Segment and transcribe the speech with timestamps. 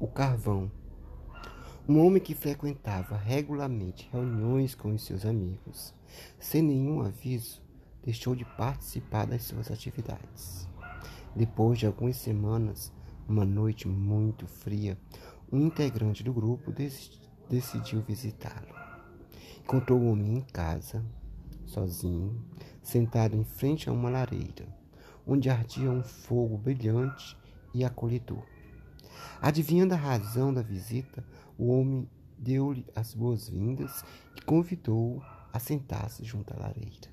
[0.00, 0.72] O carvão.
[1.86, 5.94] Um homem que frequentava regularmente reuniões com os seus amigos,
[6.38, 7.60] sem nenhum aviso,
[8.02, 10.66] deixou de participar das suas atividades.
[11.36, 12.90] Depois de algumas semanas,
[13.28, 14.96] uma noite muito fria,
[15.52, 16.72] um integrante do grupo
[17.50, 18.74] decidiu visitá-lo.
[19.58, 21.04] Encontrou o homem em casa,
[21.66, 22.42] sozinho,
[22.82, 24.66] sentado em frente a uma lareira,
[25.26, 27.36] onde ardia um fogo brilhante
[27.74, 28.59] e acolhedor.
[29.40, 31.24] Adivinhando a razão da visita,
[31.58, 34.04] o homem deu-lhe as boas-vindas
[34.36, 37.10] e convidou-o a sentar-se junto à lareira.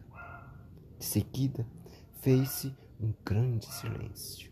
[0.98, 1.66] De seguida,
[2.22, 4.52] fez-se um grande silêncio.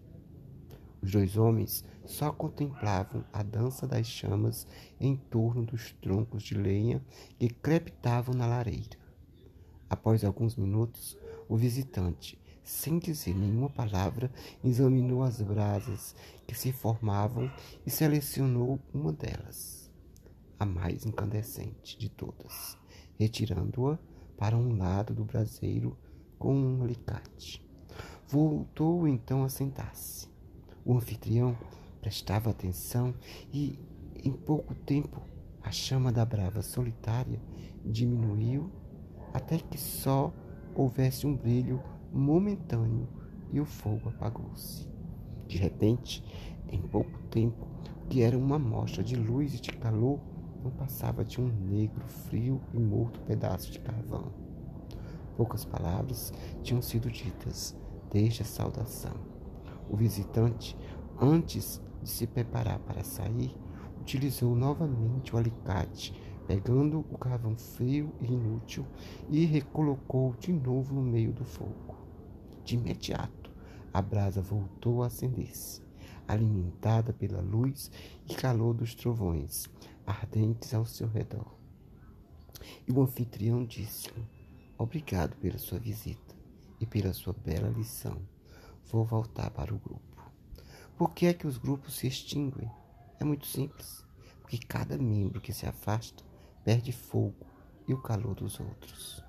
[1.01, 4.67] Os dois homens só contemplavam a dança das chamas
[4.99, 7.03] em torno dos troncos de lenha
[7.37, 8.97] que crepitavam na lareira.
[9.89, 11.17] Após alguns minutos,
[11.47, 14.31] o visitante, sem dizer nenhuma palavra,
[14.63, 16.15] examinou as brasas
[16.47, 17.49] que se formavam
[17.85, 19.91] e selecionou uma delas,
[20.59, 22.75] a mais incandescente de todas,
[23.19, 23.99] retirando-a
[24.35, 25.95] para um lado do braseiro
[26.39, 27.63] com um alicate.
[28.27, 30.27] Voltou então a sentar-se.
[30.83, 31.55] O anfitrião
[32.01, 33.13] prestava atenção
[33.53, 33.79] e,
[34.15, 35.21] em pouco tempo,
[35.61, 37.39] a chama da brava solitária
[37.85, 38.71] diminuiu
[39.33, 40.33] até que só
[40.75, 41.81] houvesse um brilho
[42.19, 43.07] momentâneo
[43.51, 44.87] e o fogo apagou-se.
[45.47, 46.23] De repente,
[46.69, 47.67] em pouco tempo,
[48.03, 50.19] o que era uma amostra de luz e de calor
[50.63, 54.31] não passava de um negro, frio e morto pedaço de carvão.
[55.37, 57.75] Poucas palavras tinham sido ditas
[58.11, 59.13] desde a saudação.
[59.89, 60.75] O visitante,
[61.19, 63.55] antes de se preparar para sair,
[63.99, 66.13] utilizou novamente o alicate
[66.47, 68.85] pegando o carvão frio e inútil
[69.29, 71.94] e recolocou de novo no meio do fogo.
[72.65, 73.51] De imediato,
[73.93, 75.83] a brasa voltou a acender-se,
[76.27, 77.91] alimentada pela luz
[78.27, 79.69] e calor dos trovões
[80.03, 81.53] ardentes ao seu redor.
[82.87, 84.25] E o anfitrião disse-lhe:
[84.79, 86.35] Obrigado pela sua visita
[86.79, 88.19] e pela sua bela lição.
[88.91, 90.31] Vou voltar para o grupo.
[90.97, 92.71] Por que é que os grupos se extinguem?
[93.19, 94.03] É muito simples.
[94.41, 96.23] Porque cada membro que se afasta
[96.63, 97.45] perde fogo
[97.87, 99.23] e o calor dos outros.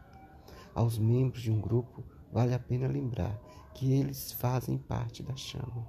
[0.74, 2.02] Aos membros de um grupo,
[2.32, 3.38] vale a pena lembrar
[3.74, 5.86] que eles fazem parte da chama.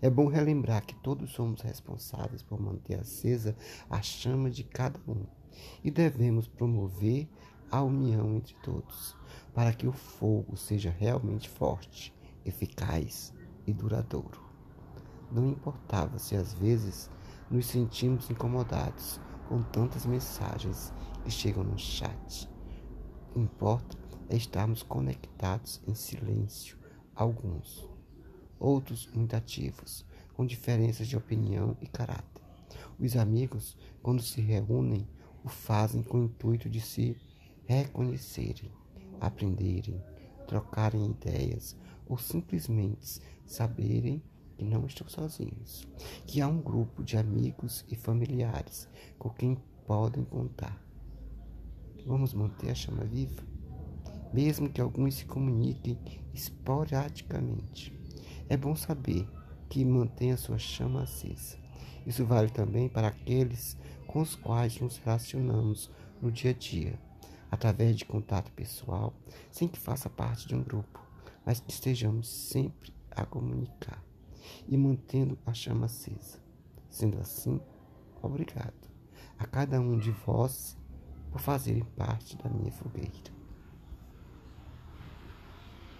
[0.00, 3.56] É bom relembrar que todos somos responsáveis por manter acesa
[3.88, 5.24] a chama de cada um
[5.82, 7.28] e devemos promover
[7.70, 9.16] a união entre todos,
[9.54, 12.14] para que o fogo seja realmente forte,
[12.44, 13.34] eficaz
[13.66, 14.40] e duradouro.
[15.30, 17.10] Não importava se às vezes
[17.50, 20.92] nos sentimos incomodados com tantas mensagens
[21.24, 22.48] que chegam no chat.
[23.36, 26.76] Importa estarmos conectados em silêncio,
[27.14, 27.88] alguns,
[28.58, 32.42] outros muito ativos, com diferenças de opinião e caráter.
[32.98, 35.06] Os amigos, quando se reúnem,
[35.44, 37.16] o fazem com o intuito de se
[37.66, 38.70] reconhecerem,
[39.20, 40.02] aprenderem,
[40.46, 44.22] trocarem ideias ou simplesmente saberem
[44.56, 45.86] que não estão sozinhos,
[46.26, 49.56] que há um grupo de amigos e familiares com quem
[49.86, 50.82] podem contar.
[52.04, 53.42] Vamos manter a chama viva,
[54.32, 55.98] mesmo que alguns se comuniquem
[56.34, 57.92] esporadicamente.
[58.48, 59.28] É bom saber
[59.68, 61.56] que mantém a sua chama acesa.
[62.06, 65.90] Isso vale também para aqueles com os quais nos relacionamos
[66.20, 66.98] no dia a dia,
[67.50, 69.12] através de contato pessoal,
[69.50, 71.00] sem que faça parte de um grupo,
[71.44, 74.02] mas que estejamos sempre a comunicar
[74.66, 76.38] e mantendo a chama acesa.
[76.88, 77.60] Sendo assim,
[78.22, 78.88] obrigado
[79.38, 80.76] a cada um de vós
[81.30, 83.37] por fazerem parte da minha fogueira.